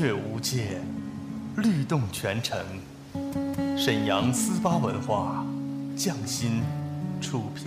[0.00, 0.80] 乐无界，
[1.58, 2.58] 律动全城。
[3.76, 5.44] 沈阳思巴文化，
[5.94, 6.62] 匠心
[7.20, 7.66] 出品。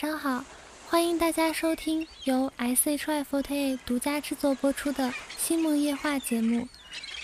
[0.00, 0.44] 上好，
[0.88, 6.68] 欢迎大家收听由 SHY Forty 独家制作播出的《星梦夜话》节目，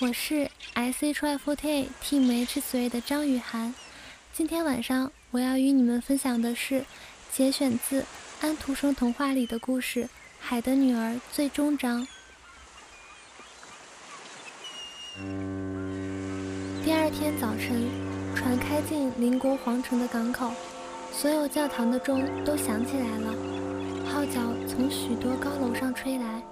[0.00, 3.72] 我是 SHY48 Team H 3的张雨涵。
[4.32, 6.84] 今天晚上我要与你们分享的是
[7.32, 8.04] 节选自
[8.40, 10.02] 安徒生童话里的故事
[10.40, 12.04] 《海的女儿》最终章。
[16.84, 17.88] 第二天早晨，
[18.34, 20.52] 船开进邻国皇城的港口。
[21.16, 23.32] 所有教堂的钟都响起来了，
[24.04, 26.42] 号角从许多高楼上吹来，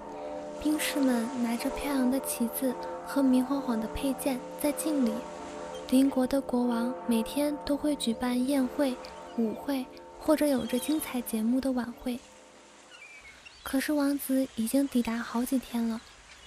[0.62, 2.72] 兵士们拿着飘扬的旗子
[3.04, 5.12] 和明晃晃的佩剑在敬礼。
[5.90, 8.96] 邻国的国王每天都会举办宴会、
[9.36, 9.84] 舞会
[10.18, 12.18] 或者有着精彩节目的晚会。
[13.64, 16.00] 可是王子已经抵达好几天了，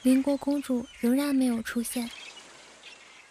[0.04, 2.10] 邻国公主仍然没有出现。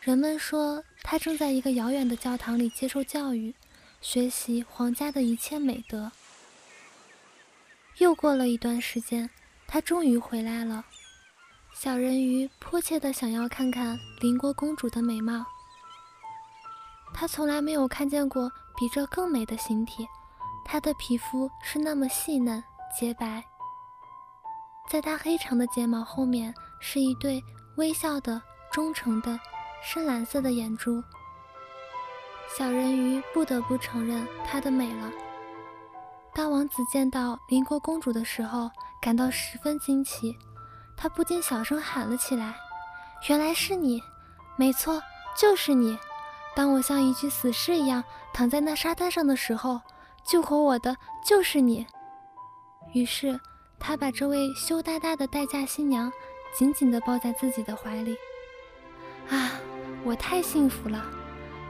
[0.03, 3.55] 人们说她正在一个遥远的教堂里接受教育。
[4.04, 6.12] 学习皇家的一切美德。
[7.97, 9.31] 又过了一段时间，
[9.66, 10.84] 他终于回来了。
[11.75, 15.42] 小人鱼迫切地想要看看邻国公主的美貌。
[17.15, 20.06] 他从来没有看见过比这更美的形体，
[20.66, 22.62] 她的皮肤是那么细嫩
[23.00, 23.42] 洁白，
[24.86, 27.42] 在她黑长的睫毛后面是一对
[27.78, 28.41] 微笑的、
[28.71, 29.41] 忠诚的、
[29.82, 31.03] 深蓝色的眼珠。
[32.49, 35.10] 小人鱼不得不承认她的美了。
[36.32, 40.37] 当王子见到邻国公主的时候，感到十分惊奇，
[40.97, 42.54] 他不禁小声喊了起来
[43.28, 44.03] ：“原来是你！
[44.56, 45.00] 没错，
[45.37, 45.97] 就是你！
[46.56, 48.03] 当我像一具死尸一样
[48.33, 49.81] 躺在那沙滩上的时候，
[50.25, 51.87] 救活我的就是你。”
[52.94, 53.38] 于是，
[53.78, 56.12] 他把这位羞答答的待嫁新娘
[56.56, 58.16] 紧紧地抱在自己的怀里。
[59.28, 59.53] 啊，
[60.04, 61.04] 我太幸福了！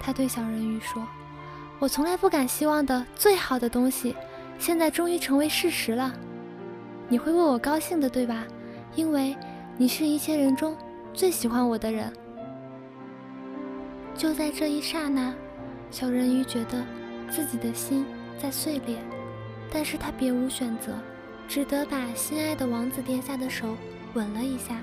[0.05, 1.03] 他对小人鱼说
[1.81, 4.15] ：“我从来不敢希望的最好的东西，
[4.59, 6.13] 现在终于成为事实了。
[7.09, 8.45] 你会为我高兴的，对吧？
[8.95, 9.35] 因为
[9.79, 10.77] 你是一切人中
[11.15, 12.13] 最喜欢我的人。”
[14.15, 15.33] 就在这一刹那，
[15.91, 16.85] 小人鱼觉得
[17.31, 18.05] 自己的心
[18.39, 18.99] 在碎裂，
[19.73, 20.93] 但是他别无选择，
[21.49, 23.75] 只得把心爱的王子殿下的手
[24.13, 24.77] 吻了一下。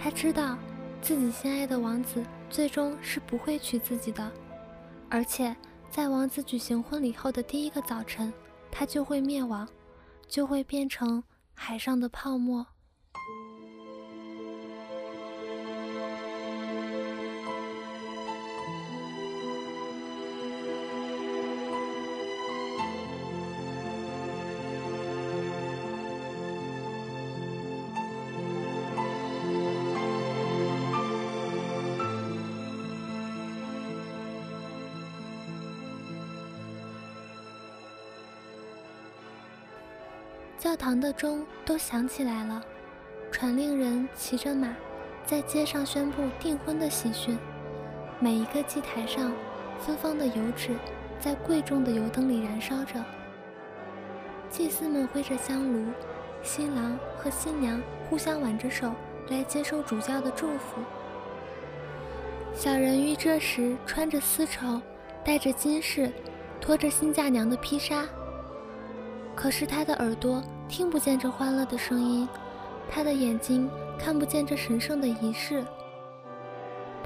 [0.00, 0.56] 他知道
[1.02, 2.22] 自己心爱的王子。
[2.48, 4.30] 最终是不会娶自己的，
[5.08, 5.54] 而且
[5.90, 8.32] 在王子举行婚礼后的第一个早晨，
[8.70, 9.68] 他就会灭亡，
[10.26, 11.22] 就会变成
[11.54, 12.66] 海上的泡沫。
[40.66, 42.60] 教堂的钟都响起来了，
[43.30, 44.74] 传令人骑着马，
[45.24, 47.38] 在街上宣布订婚的喜讯。
[48.18, 49.32] 每一个祭台上，
[49.78, 50.70] 芬芳的油纸
[51.20, 53.00] 在贵重的油灯里燃烧着。
[54.50, 55.86] 祭司们挥着香炉，
[56.42, 57.80] 新郎和新娘
[58.10, 58.92] 互相挽着手
[59.28, 60.80] 来接受主教的祝福。
[62.52, 64.82] 小人鱼这时穿着丝绸，
[65.24, 66.10] 戴着金饰，
[66.60, 68.04] 拖着新嫁娘的披纱。
[69.36, 72.28] 可是他的耳朵听不见这欢乐的声音，
[72.90, 75.64] 他的眼睛看不见这神圣的仪式。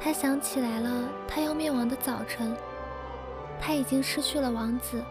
[0.02, 2.56] 他想起来了，他要灭亡的早晨，
[3.60, 5.02] 他已经失去了王子，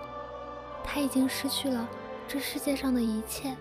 [0.84, 1.88] 他已经失去了
[2.28, 3.56] 这世界上的一切。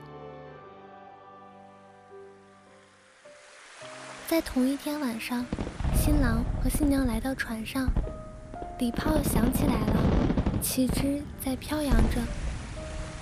[4.27, 5.45] 在同一天晚上，
[5.95, 7.89] 新郎和新娘来到船上，
[8.79, 12.21] 礼炮响起来了，旗帜在飘扬着。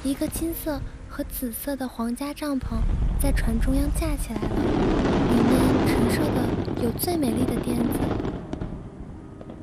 [0.05, 0.81] 一个金色
[1.17, 2.77] 和紫色的皇家帐篷
[3.19, 4.51] 在船中央架起来了，
[5.31, 7.99] 里面陈设的有最美丽的垫子。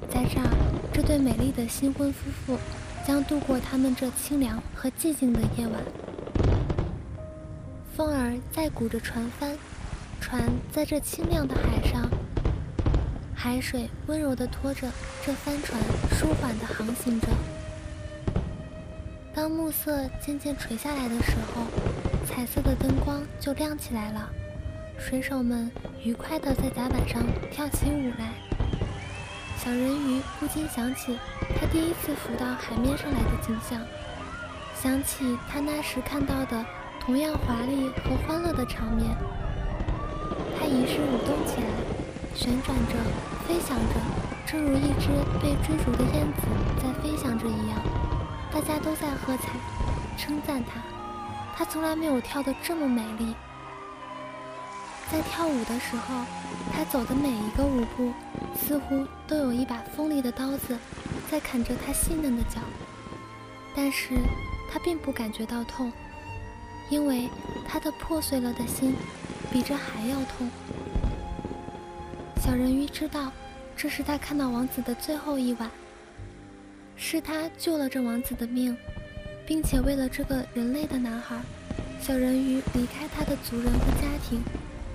[0.10, 0.50] 在这儿，
[0.92, 2.58] 这对美丽的新婚夫妇
[3.06, 5.80] 将度过他们这清凉和寂静的夜晚。
[7.96, 9.56] 风儿在鼓着船帆，
[10.20, 10.42] 船
[10.72, 12.10] 在这清亮的海上，
[13.36, 14.90] 海水温柔地拖着
[15.24, 15.80] 这帆船，
[16.18, 17.28] 舒缓地航行着。
[19.36, 21.64] 当暮色渐渐垂下来的时候，
[22.26, 24.30] 彩色的灯光就亮起来了。
[24.98, 25.72] 水手们
[26.04, 28.32] 愉快地在甲板上跳起舞来。
[29.58, 31.18] 小人鱼不禁想起
[31.60, 33.82] 他第一次浮到海面上来的景象，
[34.76, 36.64] 想起他那时看到的
[37.00, 39.10] 同样华丽和欢乐的场面。
[40.60, 41.68] 他于是舞动起来，
[42.36, 42.94] 旋转着，
[43.48, 43.96] 飞翔着，
[44.46, 45.10] 正如一只
[45.42, 46.44] 被追逐的燕子
[46.78, 47.82] 在飞翔着一样。
[48.54, 49.50] 大家都在喝彩，
[50.16, 50.80] 称赞她。
[51.56, 53.34] 她从来没有跳得这么美丽。
[55.12, 56.24] 在跳舞的时候，
[56.72, 58.14] 她走的每一个舞步，
[58.56, 60.78] 似乎都有一把锋利的刀子
[61.32, 62.62] 在砍着她细嫩的脚。
[63.76, 64.20] 但是
[64.72, 65.92] 她并不感觉到痛，
[66.90, 67.28] 因为
[67.68, 68.96] 她的破碎了的心
[69.52, 70.48] 比这还要痛。
[72.40, 73.32] 小人鱼知道，
[73.76, 75.72] 这是他看到王子的最后一晚。
[76.96, 78.76] 是他救了这王子的命，
[79.46, 81.42] 并且为了这个人类的男孩，
[82.00, 84.42] 小人鱼离开他的族人和家庭，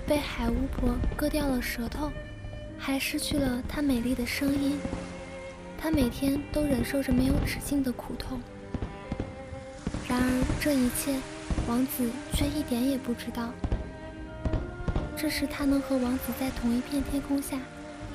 [0.07, 2.11] 被海巫婆割掉了舌头，
[2.77, 4.77] 还失去了他美丽的声音。
[5.77, 8.41] 他每天都忍受着没有止境的苦痛。
[10.07, 11.15] 然而这一切，
[11.67, 13.53] 王子却一点也不知道。
[15.15, 17.57] 这是他能和王子在同一片天空下，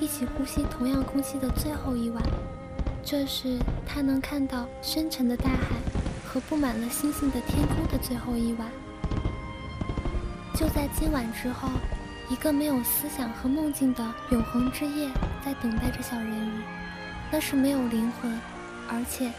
[0.01, 2.23] 一起呼吸同样空气的最后一晚。
[3.07, 5.77] 这是他能看到深沉的大海
[6.27, 8.67] 和布满了星星的天空的最后一晚。
[10.55, 11.69] 就在今晚之后，
[12.31, 15.11] 一个没有思想和梦境的永恒之夜
[15.45, 16.63] 在等待着小人鱼。
[17.31, 18.41] 那是没有灵魂，
[18.89, 19.31] 而且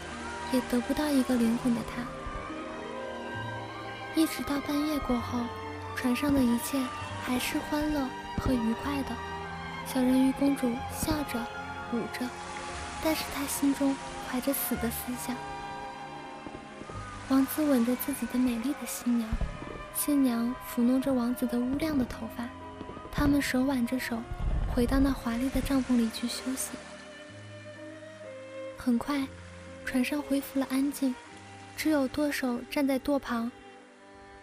[0.52, 2.02] 也得不到一个灵魂的他。
[4.14, 5.40] 一直到半夜过后，
[5.96, 6.78] 船上的一切
[7.24, 8.08] 还是欢乐
[8.40, 9.08] 和愉快的。
[9.86, 11.44] 小人鱼公主笑着，
[11.92, 12.24] 舞着。
[13.02, 13.94] 但是他心中
[14.28, 15.36] 怀着死的思想。
[17.28, 19.28] 王子吻着自己的美丽的新娘，
[19.94, 22.48] 新娘抚弄着王子的乌亮的头发，
[23.10, 24.18] 他们手挽着手，
[24.72, 26.70] 回到那华丽的帐篷里去休息。
[28.76, 29.26] 很快，
[29.84, 31.12] 船上恢复了安静，
[31.76, 33.50] 只有舵手站在舵旁。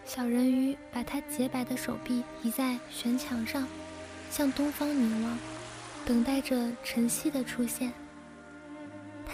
[0.04, 3.66] 小人鱼把他洁白的手臂倚在悬墙上，
[4.30, 5.38] 向东方凝望，
[6.04, 7.90] 等待着晨曦的出现。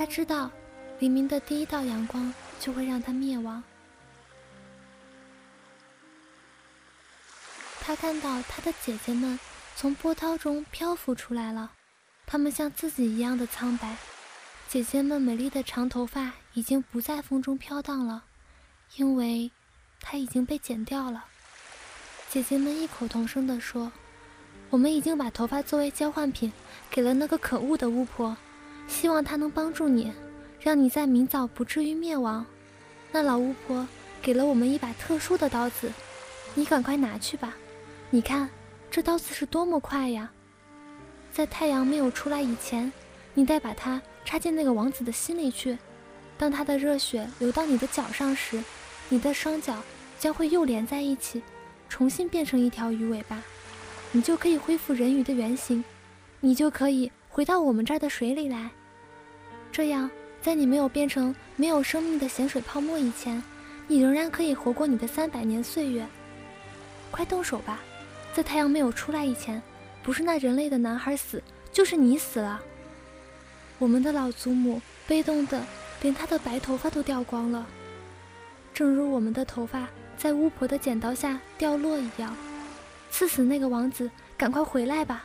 [0.00, 0.50] 他知道，
[0.98, 3.62] 黎明的第一道阳光就会让他灭亡。
[7.82, 9.38] 他看到他的姐姐们
[9.76, 11.72] 从波涛中漂浮出来了，
[12.24, 13.94] 她们像自己一样的苍白。
[14.66, 18.24] 姐姐们美丽的长头发已经不在风中飘荡了，
[18.96, 19.50] 因为
[20.00, 21.26] 它已经被剪掉了。
[22.30, 23.92] 姐姐们异口同声地说
[24.70, 26.50] ：“我们已经把头发作为交换品
[26.90, 28.34] 给了那个可恶的巫婆。”
[28.90, 30.12] 希望他能帮助你，
[30.60, 32.44] 让你在明早不至于灭亡。
[33.12, 33.86] 那老巫婆
[34.20, 35.90] 给了我们一把特殊的刀子，
[36.54, 37.56] 你赶快拿去吧。
[38.10, 38.50] 你看，
[38.90, 40.30] 这刀子是多么快呀！
[41.32, 42.92] 在太阳没有出来以前，
[43.32, 45.78] 你得把它插进那个王子的心里去。
[46.36, 48.62] 当他的热血流到你的脚上时，
[49.08, 49.80] 你的双脚
[50.18, 51.40] 将会又连在一起，
[51.88, 53.40] 重新变成一条鱼尾巴，
[54.10, 55.84] 你就可以恢复人鱼的原形，
[56.40, 58.70] 你就可以回到我们这儿的水里来。
[59.72, 60.10] 这样，
[60.42, 63.42] 在你没有变成没有生命的咸水泡沫以前，
[63.86, 66.06] 你仍然可以活过你的三百年岁月。
[67.10, 67.80] 快动手吧，
[68.34, 69.62] 在太阳没有出来以前，
[70.02, 72.60] 不是那人类的男孩死，就是你死了。
[73.78, 75.62] 我们的老祖母悲痛得
[76.02, 77.66] 连她的白头发都掉光了，
[78.74, 82.36] 正如我们的头发在巫婆的剪刀下掉落一样。
[83.10, 85.24] 刺死那个王子，赶快回来吧！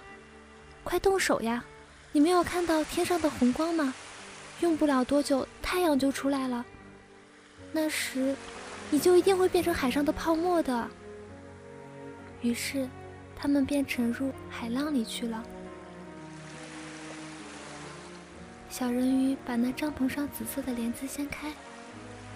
[0.83, 1.63] 快动手呀！
[2.11, 3.93] 你没有看到天上的红光吗？
[4.65, 6.65] 用不了多久，太阳就出来了。
[7.71, 8.35] 那时，
[8.89, 10.89] 你就一定会变成海上的泡沫的。
[12.41, 12.89] 于是，
[13.35, 15.43] 他们便沉入海浪里去了。
[18.71, 21.53] 小人鱼把那帐篷上紫色的帘子掀开，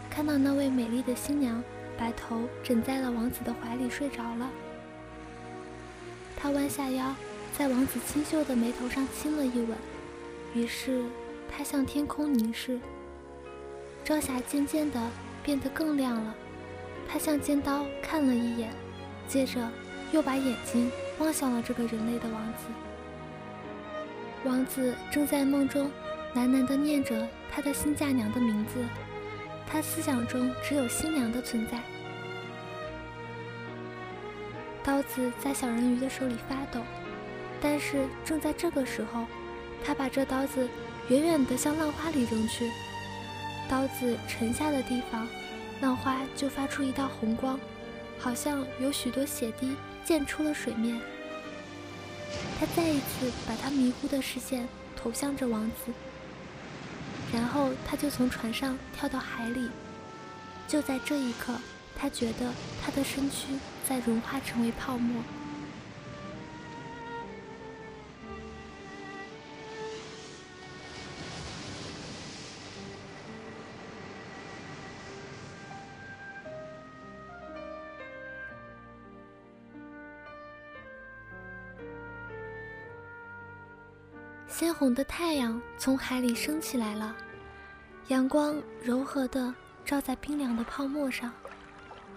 [0.07, 1.63] 看到那位美丽的新娘
[1.98, 4.48] 把头枕在了王子的怀里睡着了。
[6.38, 7.15] 他弯下腰，
[7.57, 9.75] 在王子清秀的眉头上亲了一吻，
[10.53, 11.03] 于是
[11.51, 12.79] 他向天空凝视。
[14.03, 15.00] 朝霞渐渐地
[15.44, 16.36] 变得更亮了，
[17.08, 18.72] 他向尖刀看了一眼，
[19.27, 19.70] 接着
[20.12, 22.65] 又把眼睛望向了这个人类的王子。
[24.46, 25.91] 王子正在梦中
[26.34, 28.84] 喃喃地念着他的新嫁娘的名字，
[29.68, 31.79] 他思想中只有新娘的存在。
[34.82, 36.82] 刀子在小人鱼的手里发抖，
[37.62, 39.25] 但是正在这个时候，
[39.84, 40.68] 他把这刀子
[41.10, 42.72] 远远地向浪花里扔去。
[43.68, 45.28] 刀子沉下的地方，
[45.82, 47.60] 浪花就发出一道红光，
[48.18, 49.75] 好像有许多血滴
[50.06, 51.00] 溅出了水面。
[52.60, 55.92] 他再一次把他迷糊的视线投向着王子，
[57.34, 59.70] 然后他就从船上跳到海里。
[60.68, 61.54] 就在这一刻。
[62.01, 65.22] 他觉得他的身躯在融化成为泡沫。
[84.50, 87.15] 鲜红的太阳从海里升起来了，
[88.08, 89.53] 阳光柔和的
[89.86, 91.32] 照在冰凉的泡沫上。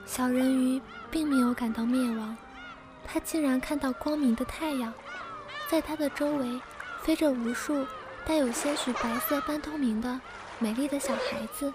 [0.07, 2.35] 小人鱼并没有感到灭亡，
[3.05, 4.93] 他竟然看到光明的太阳，
[5.69, 6.61] 在它的周围
[7.03, 7.87] 飞着无数
[8.25, 10.19] 带有些许白色半透明的
[10.59, 11.71] 美丽的小孩子。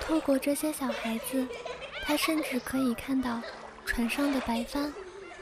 [0.00, 1.46] 透过这些小孩子，
[2.02, 3.40] 他甚至可以看到
[3.84, 4.92] 船上的白帆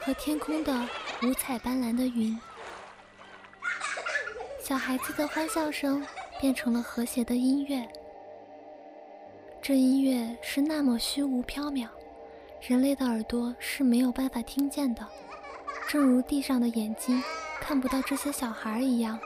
[0.00, 0.86] 和天空的
[1.22, 2.38] 五彩斑斓的云。
[4.64, 6.02] 小孩子的欢笑声
[6.40, 7.86] 变成了和谐的音乐。
[9.60, 11.86] 这音乐是那么虚无缥缈，
[12.62, 15.06] 人类的耳朵是没有办法听见的，
[15.86, 17.22] 正如地上的眼睛
[17.60, 19.20] 看不到这些小孩一样。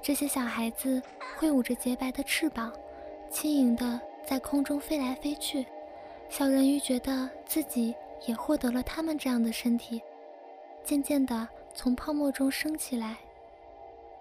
[0.00, 1.02] 这些小孩子
[1.36, 2.72] 挥舞着洁白的翅膀，
[3.28, 5.66] 轻盈地在空中飞来飞去。
[6.28, 7.92] 小人鱼觉得自己
[8.26, 10.00] 也获得了他们这样的身体，
[10.84, 13.16] 渐渐地从泡沫中升起来。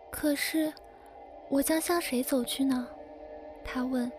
[0.09, 0.73] 可是，
[1.49, 2.87] 我将向谁走去呢？
[3.63, 4.11] 他问。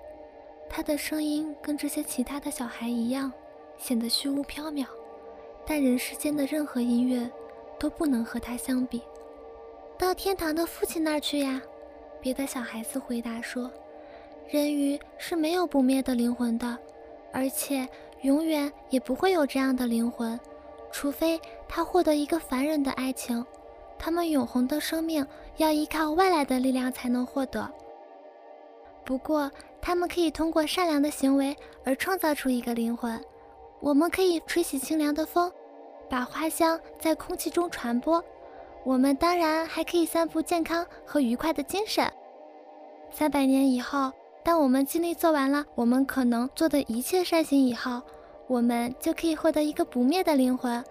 [0.69, 3.33] 他的声音跟这些其他的小孩一样，
[3.79, 4.85] 显得虚无缥缈，
[5.65, 7.31] 但人世间的任何音乐
[7.79, 9.01] 都不能和他相比。
[9.97, 11.63] 到天堂的父亲那儿去呀！
[12.21, 13.71] 别的小孩子回答说
[14.51, 16.77] ：“人鱼是没有不灭的灵魂的，
[17.33, 17.89] 而且
[18.23, 20.39] 永远也不会有这样的灵魂，
[20.91, 23.47] 除非他获得一个凡人的爱情。
[23.99, 25.27] 他们永恒的生命
[25.57, 27.69] 要依靠外来的力量才能获得。
[29.05, 33.25] 不过。”他们可以通过善良的行为而创造出一个灵魂。
[33.79, 35.49] 我们可以吹起清凉的风，
[36.11, 38.21] 把花香在空气中传播。
[38.83, 42.13] 我们当然还可以散布健康和愉快的精神。
[43.13, 44.11] 三百年以后，
[44.43, 48.03] 当我们尽力做完了我们可能做的一切善行以后，
[48.49, 50.85] 我们就可以获得一个不灭的灵魂，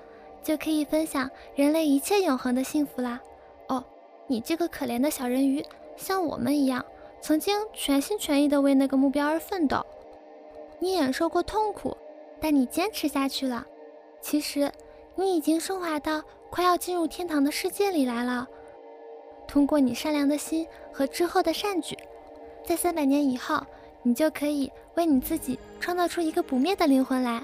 [0.45, 3.19] 就可以分享人类一切永恒的幸福啦。
[3.67, 3.83] 哦，
[4.27, 5.65] 你这个可怜的小人鱼，
[5.97, 6.85] 像我们一样。
[7.19, 9.83] 曾经全心全意地为那个目标而奋斗，
[10.77, 11.97] 你忍受过痛苦，
[12.39, 13.65] 但你坚持下去了。
[14.21, 14.71] 其实，
[15.15, 16.21] 你已经升华到
[16.51, 18.47] 快要进入天堂的世界里来了。
[19.47, 21.97] 通过你善良的心和之后的善举，
[22.63, 23.59] 在三百年以后，
[24.03, 27.43] 你就可以为你自己创造出一个不灭的灵魂来。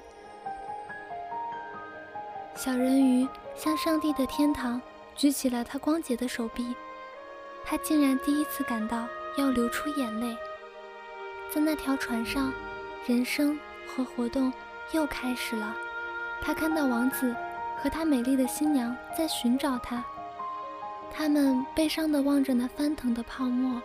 [2.56, 4.82] 小人鱼向上帝的天堂
[5.16, 6.76] 举起了他光洁的手臂，
[7.66, 9.08] 他竟然第一次感到。
[9.38, 10.36] 要流出眼泪，
[11.56, 12.52] 在那条船上，
[13.08, 14.52] 人生和活动
[14.92, 15.74] 又开始了。
[16.42, 17.34] 他看到王子
[17.78, 20.04] 和他美丽的新娘在寻找他，
[21.14, 23.82] 他们悲伤地望着那翻腾的泡沫，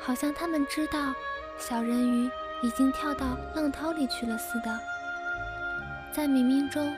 [0.00, 1.14] 好像他们知道
[1.60, 2.28] 小人鱼
[2.64, 4.80] 已经跳到浪涛里去了似的。
[6.12, 6.92] 在冥冥中，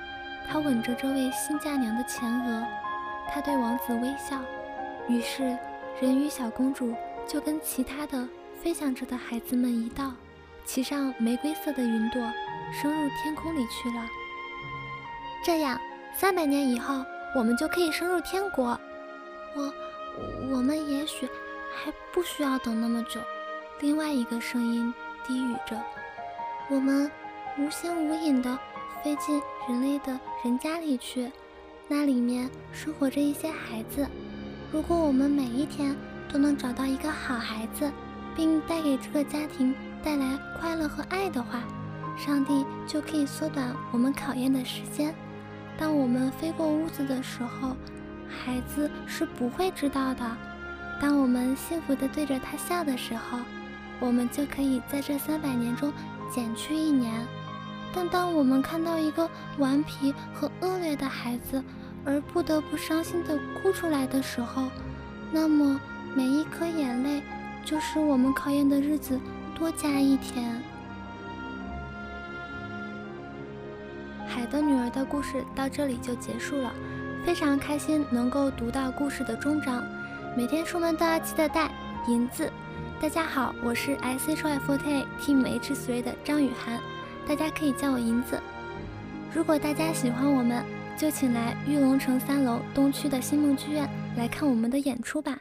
[0.48, 2.64] 他吻着这位新嫁娘的前额，
[3.32, 4.40] 他对王子微笑，
[5.08, 5.56] 于是
[6.00, 6.94] 人鱼小公主。
[7.26, 8.28] 就跟其他的
[8.62, 10.12] 飞翔着的孩子们一道，
[10.66, 12.20] 骑上玫瑰色的云朵，
[12.70, 14.04] 升入天空里去了。
[15.42, 15.80] 这样，
[16.14, 17.02] 三百年以后，
[17.34, 18.78] 我们就可以升入天国。
[19.56, 19.72] 我，
[20.54, 21.26] 我们也许
[21.74, 23.18] 还不需要等那么久。
[23.80, 24.92] 另外一个声音
[25.26, 25.74] 低语着
[26.68, 27.10] ：“我们
[27.56, 28.58] 无形无影的
[29.04, 31.30] 飞进人类的人家里去，
[31.86, 34.08] 那里面生活着一些孩子。
[34.72, 35.94] 如果我们每一天
[36.32, 37.92] 都能找到一个好孩子，
[38.34, 41.62] 并带给这个家庭带来快乐和爱的话，
[42.16, 45.14] 上帝就可以缩短我们考验的时间。
[45.76, 47.76] 当我们飞过屋子的时候。”
[48.26, 50.36] 孩子是不会知道的。
[51.00, 53.38] 当我们幸福地对着他笑的时候，
[54.00, 55.92] 我们就可以在这三百年中
[56.34, 57.24] 减去一年。
[57.94, 61.62] 但当我们看到一个顽皮和恶劣的孩子，
[62.04, 64.68] 而不得不伤心地哭出来的时候，
[65.30, 65.80] 那么
[66.14, 67.22] 每一颗眼泪
[67.64, 69.20] 就使我们考验的日子
[69.56, 70.60] 多加一天。
[74.26, 76.72] 海的女儿的故事到这里就结束了。
[77.24, 79.82] 非常开心能够读到故事的终章，
[80.36, 81.70] 每天出门都要记得带
[82.08, 82.50] 银子。
[83.00, 86.78] 大家好，我是 S H Y Forte Team H Three 的张雨涵，
[87.26, 88.40] 大家可以叫我银子。
[89.34, 90.64] 如果大家喜欢我们，
[90.96, 95.40] 就请来玉龙城三楼东区的新梦剧院来看我们的演出吧。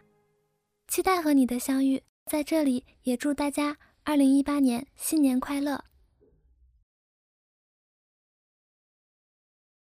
[0.87, 5.83] 期待和你的相遇，在这里也祝大家二零一八年新年快乐。